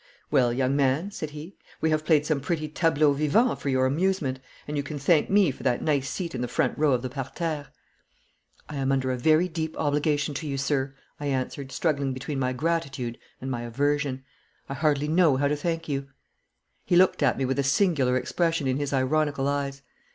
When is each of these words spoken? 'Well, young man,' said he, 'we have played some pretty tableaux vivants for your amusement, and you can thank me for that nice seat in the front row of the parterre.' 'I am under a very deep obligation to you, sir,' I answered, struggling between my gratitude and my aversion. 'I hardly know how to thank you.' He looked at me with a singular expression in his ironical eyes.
'Well, 0.31 0.51
young 0.51 0.75
man,' 0.75 1.11
said 1.11 1.29
he, 1.29 1.55
'we 1.79 1.91
have 1.91 2.05
played 2.05 2.25
some 2.25 2.41
pretty 2.41 2.67
tableaux 2.67 3.13
vivants 3.13 3.61
for 3.61 3.69
your 3.69 3.85
amusement, 3.85 4.39
and 4.67 4.75
you 4.75 4.81
can 4.81 4.97
thank 4.97 5.29
me 5.29 5.51
for 5.51 5.61
that 5.61 5.83
nice 5.83 6.09
seat 6.09 6.33
in 6.33 6.41
the 6.41 6.47
front 6.47 6.75
row 6.75 6.93
of 6.93 7.03
the 7.03 7.09
parterre.' 7.11 7.67
'I 8.67 8.75
am 8.77 8.91
under 8.91 9.11
a 9.11 9.15
very 9.19 9.47
deep 9.47 9.77
obligation 9.77 10.33
to 10.33 10.47
you, 10.47 10.57
sir,' 10.57 10.95
I 11.19 11.27
answered, 11.27 11.71
struggling 11.71 12.13
between 12.13 12.39
my 12.39 12.51
gratitude 12.51 13.19
and 13.39 13.51
my 13.51 13.61
aversion. 13.61 14.23
'I 14.69 14.73
hardly 14.73 15.07
know 15.07 15.37
how 15.37 15.47
to 15.47 15.55
thank 15.55 15.87
you.' 15.87 16.07
He 16.83 16.95
looked 16.95 17.21
at 17.21 17.37
me 17.37 17.45
with 17.45 17.59
a 17.59 17.63
singular 17.63 18.17
expression 18.17 18.65
in 18.67 18.77
his 18.77 18.93
ironical 18.93 19.47
eyes. 19.47 19.83